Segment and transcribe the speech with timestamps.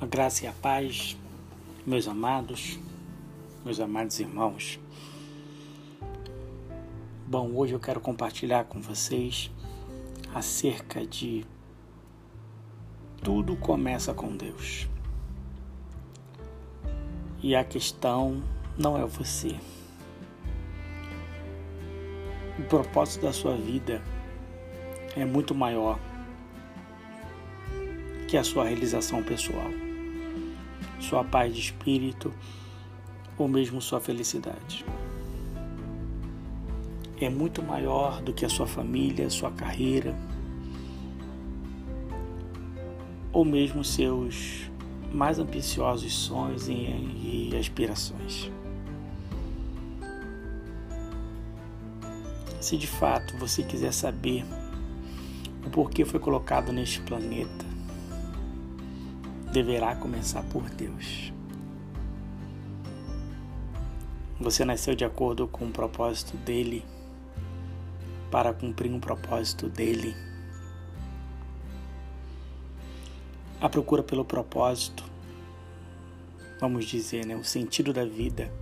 [0.00, 1.16] A graça e a paz,
[1.84, 2.78] meus amados,
[3.64, 4.78] meus amados irmãos.
[7.26, 9.50] Bom, hoje eu quero compartilhar com vocês
[10.32, 11.44] acerca de
[13.24, 14.88] tudo começa com Deus.
[17.42, 18.40] E a questão
[18.78, 19.56] não é você.
[22.56, 24.00] O propósito da sua vida
[25.16, 25.98] é muito maior
[28.28, 29.87] que a sua realização pessoal
[30.98, 32.32] sua paz de espírito
[33.36, 34.84] ou mesmo sua felicidade.
[37.20, 40.14] É muito maior do que a sua família, sua carreira
[43.32, 44.68] ou mesmo seus
[45.12, 48.50] mais ambiciosos sonhos e, aspirações.
[52.60, 54.44] Se de fato você quiser saber
[55.64, 57.64] o porquê foi colocado neste planeta,
[59.52, 61.32] deverá começar por Deus.
[64.40, 66.84] Você nasceu de acordo com o propósito dele,
[68.30, 70.14] para cumprir um propósito dele.
[73.60, 75.02] A procura pelo propósito,
[76.60, 78.52] vamos dizer, né, o sentido da vida,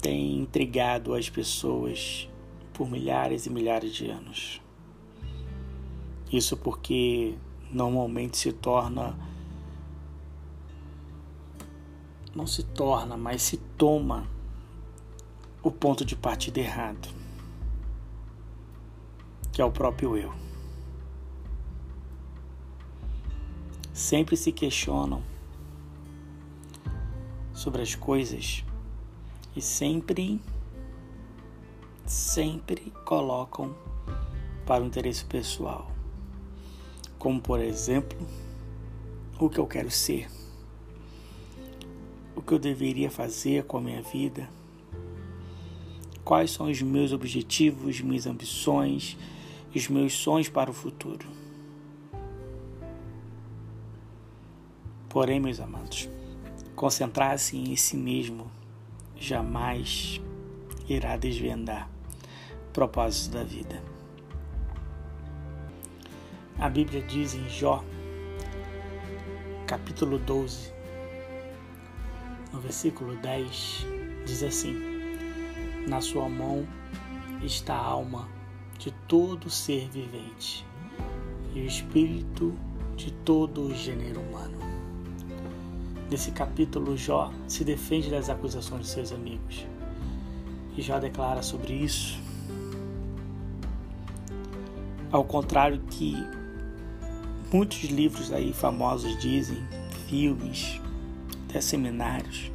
[0.00, 2.28] tem intrigado as pessoas
[2.72, 4.60] por milhares e milhares de anos.
[6.32, 7.34] Isso porque
[7.70, 9.16] normalmente se torna
[12.38, 14.28] não se torna, mas se toma
[15.60, 17.08] o ponto de partida errado,
[19.52, 20.32] que é o próprio eu.
[23.92, 25.20] Sempre se questionam
[27.52, 28.64] sobre as coisas
[29.56, 30.40] e sempre,
[32.06, 33.74] sempre colocam
[34.64, 35.97] para o interesse pessoal
[37.18, 38.18] como por exemplo,
[39.38, 40.28] o que eu quero ser,
[42.36, 44.48] o que eu deveria fazer com a minha vida,
[46.24, 49.16] quais são os meus objetivos, minhas ambições
[49.74, 51.26] os meus sonhos para o futuro.
[55.08, 56.08] Porém, meus amados,
[56.76, 58.50] concentrar-se em si mesmo
[59.16, 60.20] jamais
[60.88, 61.90] irá desvendar
[62.68, 63.82] o propósito da vida.
[66.60, 67.84] A Bíblia diz em Jó,
[69.64, 70.72] capítulo 12,
[72.52, 73.86] no versículo 10,
[74.26, 74.74] diz assim:
[75.86, 76.66] Na sua mão
[77.44, 78.28] está a alma
[78.76, 80.66] de todo ser vivente
[81.54, 82.52] e o espírito
[82.96, 84.58] de todo o gênero humano.
[86.10, 89.64] Nesse capítulo, Jó se defende das acusações de seus amigos.
[90.76, 92.20] E Jó declara sobre isso.
[95.12, 96.16] Ao contrário que
[97.50, 99.66] Muitos livros aí famosos dizem,
[100.06, 100.78] filmes,
[101.48, 102.52] até seminários.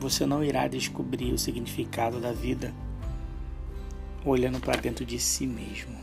[0.00, 2.72] Você não irá descobrir o significado da vida
[4.24, 5.98] olhando para dentro de si mesmo.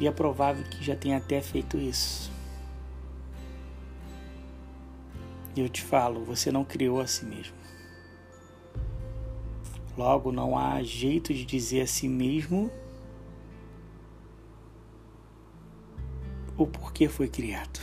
[0.00, 2.32] E é provável que já tenha até feito isso.
[5.54, 7.54] E eu te falo, você não criou a si mesmo.
[9.96, 12.70] Logo, não há jeito de dizer a si mesmo
[16.56, 17.80] o porquê foi criado.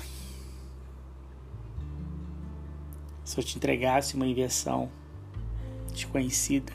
[3.24, 4.90] Se eu te entregasse uma invenção
[5.92, 6.74] desconhecida,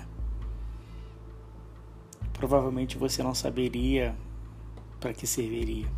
[2.33, 4.15] provavelmente você não saberia
[5.00, 5.89] para que serviria.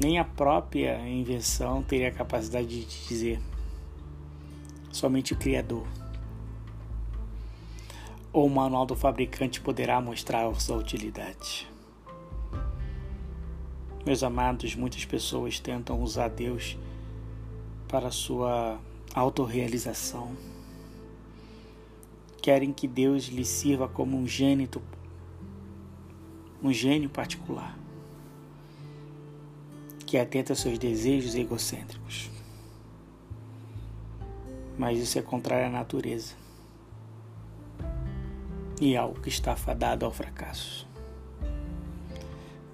[0.00, 3.40] Nem a própria invenção teria a capacidade de dizer.
[4.90, 5.86] Somente o Criador
[8.32, 11.70] ou o manual do fabricante poderá mostrar sua utilidade.
[14.06, 16.76] Meus amados, muitas pessoas tentam usar Deus
[17.86, 18.80] para sua
[19.14, 20.34] autorrealização.
[22.40, 24.82] Querem que Deus lhe sirva como um gênito,
[26.60, 27.78] um gênio particular,
[30.06, 32.30] que atenta seus desejos egocêntricos.
[34.76, 36.41] Mas isso é contrário à natureza
[38.82, 40.88] e algo que está fadado ao fracasso.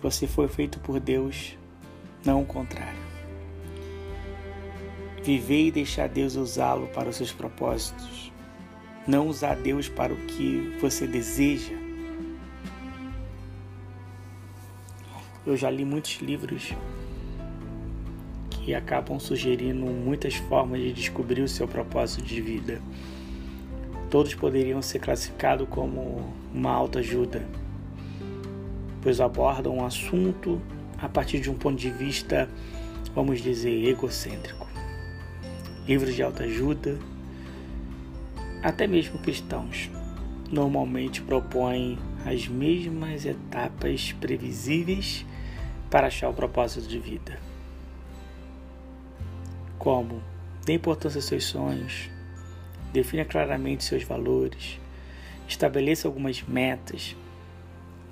[0.00, 1.54] Você foi feito por Deus,
[2.24, 2.98] não o contrário.
[5.22, 8.32] Viver e deixar Deus usá-lo para os seus propósitos,
[9.06, 11.74] não usar Deus para o que você deseja.
[15.44, 16.72] Eu já li muitos livros
[18.48, 22.80] que acabam sugerindo muitas formas de descobrir o seu propósito de vida
[24.10, 27.46] todos poderiam ser classificados como uma autoajuda,
[29.02, 30.60] pois abordam um assunto
[30.98, 32.48] a partir de um ponto de vista,
[33.14, 34.66] vamos dizer, egocêntrico.
[35.86, 36.98] Livros de autoajuda,
[38.62, 39.90] até mesmo cristãos,
[40.50, 45.24] normalmente propõem as mesmas etapas previsíveis
[45.90, 47.38] para achar o propósito de vida.
[49.78, 50.22] Como
[50.64, 52.10] dê importância aos seus sonhos,
[52.92, 54.78] defina claramente seus valores,
[55.46, 57.16] estabeleça algumas metas,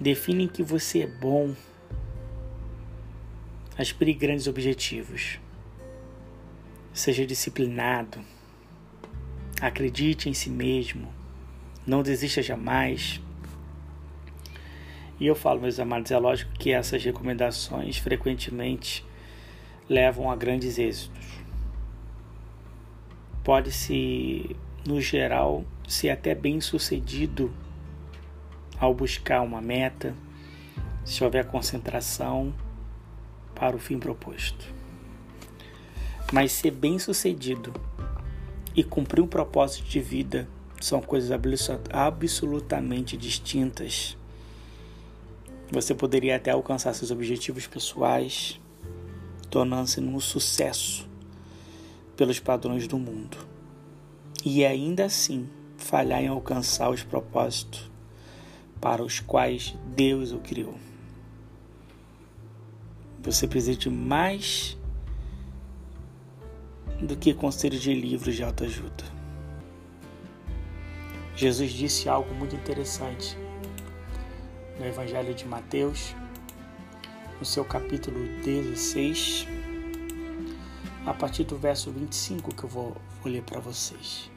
[0.00, 1.54] define que você é bom,
[3.78, 5.38] aspire grandes objetivos,
[6.92, 8.20] seja disciplinado,
[9.60, 11.12] acredite em si mesmo,
[11.86, 13.20] não desista jamais.
[15.18, 19.04] E eu falo, meus amados, é lógico que essas recomendações frequentemente
[19.88, 21.26] levam a grandes êxitos.
[23.42, 27.52] Pode-se, no geral, ser até bem sucedido
[28.78, 30.14] ao buscar uma meta,
[31.04, 32.54] se houver concentração
[33.54, 34.72] para o fim proposto.
[36.32, 37.72] Mas ser bem sucedido
[38.74, 40.48] e cumprir um propósito de vida
[40.80, 41.30] são coisas
[41.90, 44.16] absolutamente distintas.
[45.70, 48.60] Você poderia até alcançar seus objetivos pessoais,
[49.50, 51.08] tornando-se um sucesso
[52.16, 53.36] pelos padrões do mundo,
[54.48, 57.90] e ainda assim falhar em alcançar os propósitos
[58.80, 60.76] para os quais Deus o criou.
[63.22, 64.78] Você precisa de mais
[67.02, 69.02] do que conselhos de livros de autoajuda.
[71.34, 73.36] Jesus disse algo muito interessante
[74.78, 76.14] no Evangelho de Mateus,
[77.40, 79.48] no seu capítulo 16,
[81.04, 84.35] a partir do verso 25 que eu vou, vou ler para vocês.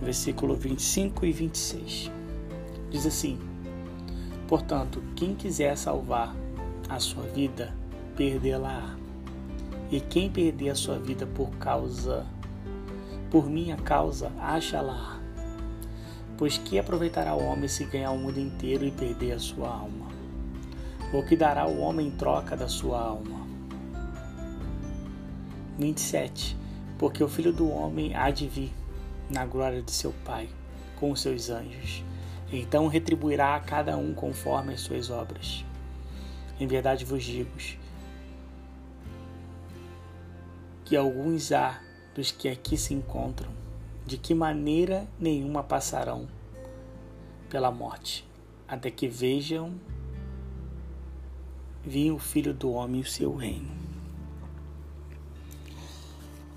[0.00, 2.10] Versículo 25 e 26.
[2.90, 3.38] Diz assim:
[4.48, 6.34] Portanto, quem quiser salvar
[6.88, 7.72] a sua vida,
[8.16, 8.96] perdê-la.
[9.90, 12.26] E quem perder a sua vida por causa,
[13.30, 15.20] por minha causa, acha-la.
[16.38, 20.08] Pois que aproveitará o homem se ganhar o mundo inteiro e perder a sua alma?
[21.12, 23.46] Ou que dará o homem em troca da sua alma?
[25.78, 26.56] 27.
[26.98, 28.72] Porque o filho do homem há de vir
[29.30, 30.48] na glória de seu Pai
[30.96, 32.04] com os seus anjos.
[32.52, 35.64] Então retribuirá a cada um conforme as suas obras.
[36.58, 37.50] Em verdade vos digo
[40.84, 41.80] que alguns há
[42.14, 43.50] dos que aqui se encontram,
[44.04, 46.28] de que maneira nenhuma passarão
[47.48, 48.26] pela morte,
[48.66, 49.72] até que vejam
[51.84, 53.70] vir o Filho do Homem e o seu reino.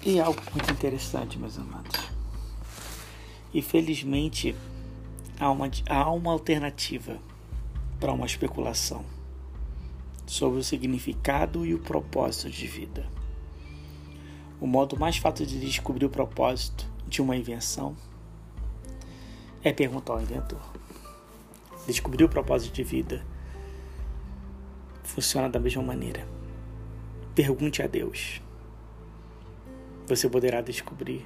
[0.04, 2.23] E é algo muito interessante, meus amados.
[3.54, 4.56] E felizmente
[5.40, 7.20] há uma, há uma alternativa
[8.00, 9.06] para uma especulação
[10.26, 13.08] sobre o significado e o propósito de vida.
[14.60, 17.96] O modo mais fácil de descobrir o propósito de uma invenção
[19.64, 20.62] é perguntar ao inventor.
[21.86, 23.26] Descobrir o propósito de vida
[25.04, 26.28] funciona da mesma maneira.
[27.36, 28.42] Pergunte a Deus.
[30.08, 31.26] Você poderá descobrir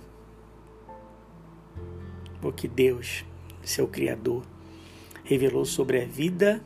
[2.49, 3.25] o que Deus,
[3.63, 4.43] seu Criador,
[5.23, 6.63] revelou sobre a vida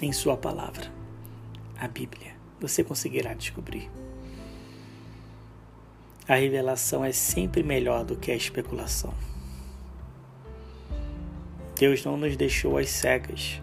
[0.00, 0.92] em Sua palavra,
[1.78, 2.34] a Bíblia.
[2.60, 3.90] Você conseguirá descobrir.
[6.28, 9.14] A revelação é sempre melhor do que a especulação.
[11.78, 13.62] Deus não nos deixou às cegas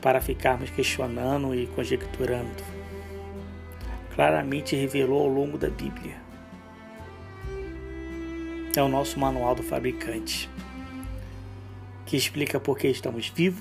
[0.00, 2.62] para ficarmos questionando e conjecturando.
[4.14, 6.27] Claramente revelou ao longo da Bíblia.
[8.78, 10.48] É o nosso manual do fabricante,
[12.06, 13.60] que explica por que estamos vivos,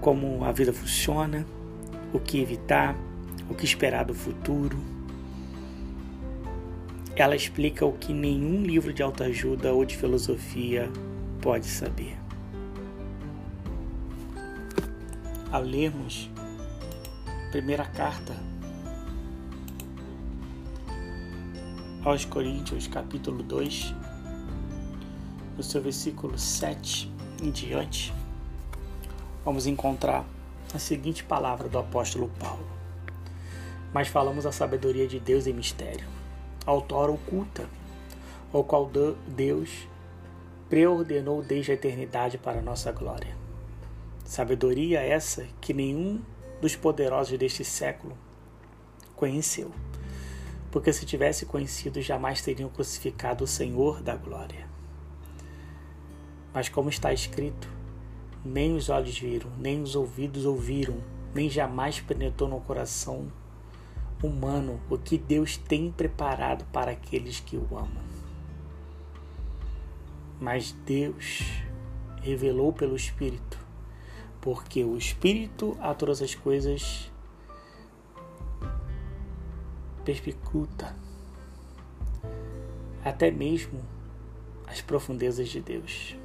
[0.00, 1.44] como a vida funciona,
[2.14, 2.96] o que evitar,
[3.50, 4.78] o que esperar do futuro.
[7.14, 10.90] Ela explica o que nenhum livro de autoajuda ou de filosofia
[11.42, 12.16] pode saber.
[15.52, 16.30] Ao lermos
[17.52, 18.34] primeira carta
[22.06, 23.92] aos Coríntios, capítulo 2,
[25.56, 28.14] no seu versículo 7 em diante,
[29.44, 30.24] vamos encontrar
[30.72, 32.64] a seguinte palavra do apóstolo Paulo.
[33.92, 36.06] Mas falamos a sabedoria de Deus em mistério,
[36.64, 37.68] autora oculta,
[38.52, 38.88] o qual
[39.26, 39.88] Deus
[40.68, 43.36] preordenou desde a eternidade para a nossa glória.
[44.24, 46.22] Sabedoria essa que nenhum
[46.60, 48.16] dos poderosos deste século
[49.16, 49.72] conheceu,
[50.76, 54.68] porque se tivesse conhecido, jamais teriam crucificado o Senhor da glória.
[56.52, 57.66] Mas como está escrito,
[58.44, 60.98] nem os olhos viram, nem os ouvidos ouviram,
[61.34, 63.32] nem jamais penetrou no coração
[64.22, 68.04] humano o que Deus tem preparado para aqueles que o amam.
[70.38, 71.42] Mas Deus
[72.20, 73.58] revelou pelo Espírito,
[74.42, 77.10] porque o Espírito a todas as coisas
[80.06, 80.94] perspicuta
[83.04, 83.80] até mesmo
[84.68, 86.16] as profundezas de Deus.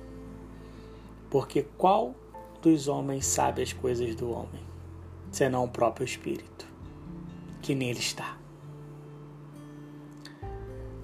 [1.31, 2.13] Porque qual
[2.61, 4.63] dos homens sabe as coisas do homem,
[5.31, 6.67] senão o próprio Espírito,
[7.59, 8.37] que nele está?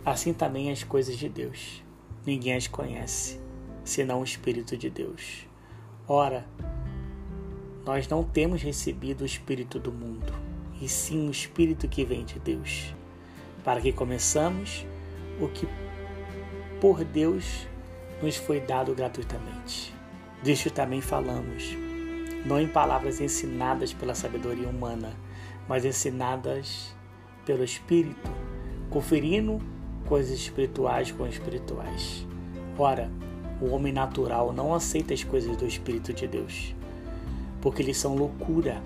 [0.06, 1.84] Assim também as coisas de Deus.
[2.28, 3.40] Ninguém as conhece,
[3.84, 5.48] senão o Espírito de Deus.
[6.08, 6.46] Ora,
[7.84, 10.47] nós não temos recebido o Espírito do mundo,
[10.82, 12.94] e sim o Espírito que vem de Deus,
[13.64, 14.86] para que começamos
[15.40, 15.68] o que
[16.80, 17.68] por Deus
[18.22, 19.94] nos foi dado gratuitamente.
[20.44, 21.76] Disto também falamos,
[22.46, 25.14] não em palavras ensinadas pela sabedoria humana,
[25.68, 26.96] mas ensinadas
[27.46, 28.32] pelo Espírito,
[28.90, 29.60] conferindo
[30.06, 32.26] coisas espirituais com espirituais.
[32.78, 33.12] Ora,
[33.60, 36.76] o homem natural não aceita as coisas do Espírito de Deus,
[37.60, 38.82] porque eles são loucura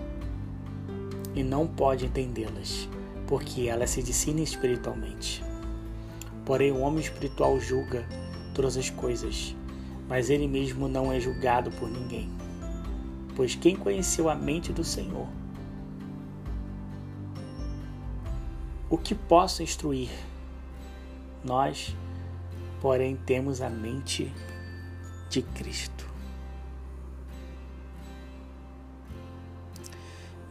[1.35, 2.87] e não pode entendê-las,
[3.27, 5.43] porque elas se discernem espiritualmente.
[6.45, 8.05] Porém, o homem espiritual julga
[8.53, 9.55] todas as coisas,
[10.07, 12.29] mas ele mesmo não é julgado por ninguém.
[13.35, 15.27] Pois quem conheceu a mente do Senhor?
[18.89, 20.09] O que posso instruir?
[21.43, 21.95] Nós,
[22.81, 24.31] porém, temos a mente
[25.29, 25.90] de Cristo.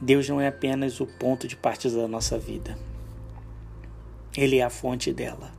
[0.01, 2.79] Deus não é apenas o ponto de partida da nossa vida,
[4.35, 5.53] Ele é a fonte dela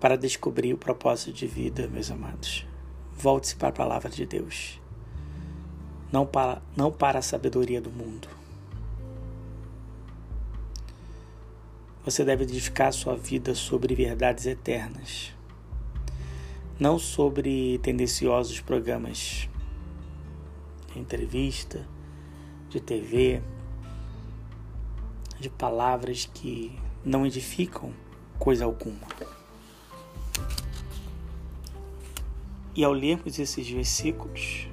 [0.00, 2.66] para descobrir o propósito de vida, meus amados.
[3.12, 4.80] Volte-se para a palavra de Deus,
[6.10, 8.28] não para, não para a sabedoria do mundo.
[12.02, 15.34] Você deve edificar sua vida sobre verdades eternas,
[16.78, 19.50] não sobre tendenciosos programas
[20.96, 21.86] entrevista,
[22.70, 23.42] de TV,
[25.38, 27.92] de palavras que não edificam
[28.38, 29.06] coisa alguma.
[32.74, 34.68] E ao lermos esses versículos,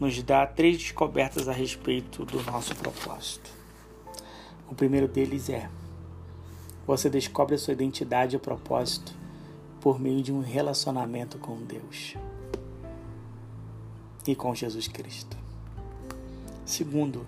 [0.00, 3.50] nos dá três descobertas a respeito do nosso propósito.
[4.68, 5.70] O primeiro deles é:
[6.84, 9.14] você descobre a sua identidade e propósito
[9.80, 12.16] por meio de um relacionamento com Deus
[14.26, 15.41] e com Jesus Cristo.
[16.72, 17.26] Segundo,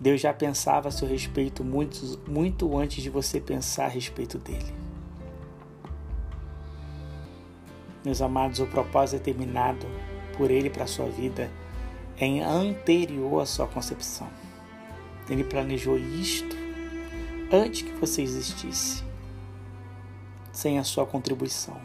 [0.00, 4.74] Deus já pensava a seu respeito muito, muito antes de você pensar a respeito dele.
[8.04, 9.86] Meus amados, o propósito determinado
[10.36, 11.48] por Ele para a sua vida
[12.18, 14.28] é anterior à sua concepção.
[15.30, 16.56] Ele planejou isto
[17.52, 19.04] antes que você existisse,
[20.50, 21.80] sem a sua contribuição.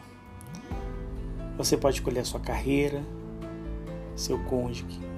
[1.56, 3.00] Você pode escolher a sua carreira,
[4.16, 5.11] seu cônjuge,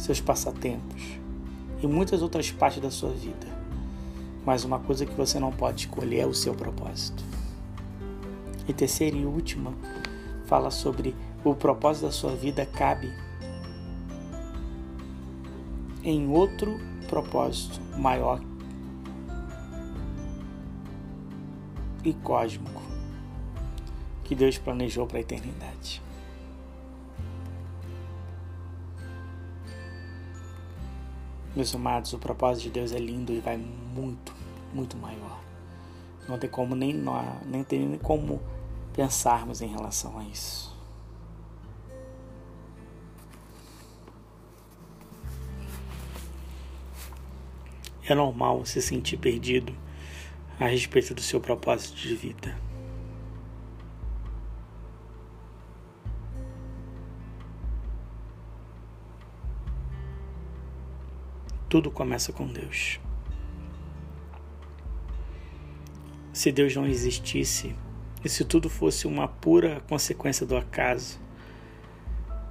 [0.00, 1.02] seus passatempos
[1.82, 3.46] e muitas outras partes da sua vida.
[4.44, 7.22] Mas uma coisa que você não pode escolher é o seu propósito.
[8.66, 9.72] E terceira e última,
[10.46, 11.14] fala sobre
[11.44, 13.12] o propósito da sua vida cabe
[16.02, 16.78] em outro
[17.08, 18.40] propósito maior
[22.02, 22.80] e cósmico
[24.24, 26.00] que Deus planejou para a eternidade.
[31.54, 34.32] Meus amados, o propósito de Deus é lindo e vai muito,
[34.72, 35.40] muito maior.
[36.28, 36.94] Não tem como nem,
[37.44, 38.40] nem tem como
[38.92, 40.70] pensarmos em relação a isso.
[48.04, 49.74] É normal se sentir perdido
[50.58, 52.69] a respeito do seu propósito de vida.
[61.70, 62.98] Tudo começa com Deus.
[66.32, 67.76] Se Deus não existisse,
[68.24, 71.20] e se tudo fosse uma pura consequência do acaso,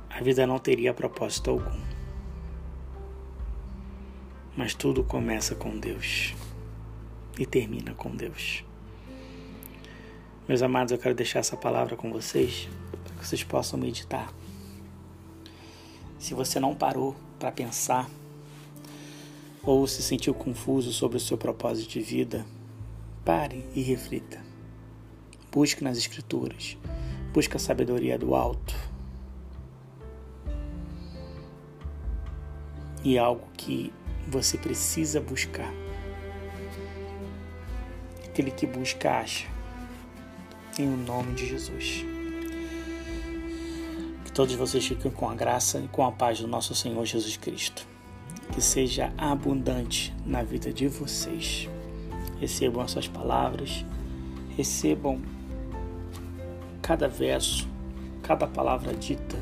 [0.10, 1.82] a vida não teria propósito algum.
[4.56, 6.34] Mas tudo começa com Deus
[7.38, 8.64] e termina com Deus.
[10.48, 12.70] Meus amados, eu quero deixar essa palavra com vocês
[13.04, 14.34] para que vocês possam meditar.
[16.18, 18.10] Se você não parou para pensar
[19.70, 22.44] ou se sentiu confuso sobre o seu propósito de vida,
[23.24, 24.44] pare e reflita.
[25.52, 26.76] Busque nas Escrituras
[27.32, 28.76] Busca a sabedoria do alto.
[33.04, 33.94] E algo que
[34.28, 35.72] você precisa buscar.
[38.26, 39.48] Aquele que busca, acha.
[40.80, 42.04] Em o nome de Jesus.
[44.26, 47.38] Que todos vocês fiquem com a graça e com a paz do nosso Senhor Jesus
[47.38, 47.99] Cristo.
[48.54, 51.70] Que seja abundante na vida de vocês.
[52.40, 53.86] Recebam essas palavras,
[54.56, 55.22] recebam
[56.82, 57.68] cada verso,
[58.24, 59.38] cada palavra dita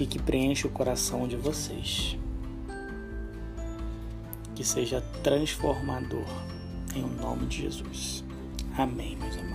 [0.00, 2.18] e que preencha o coração de vocês.
[4.54, 6.26] Que seja transformador
[6.94, 8.24] em nome de Jesus.
[8.76, 9.53] Amém, meus amados.